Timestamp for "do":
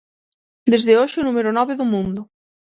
1.79-1.85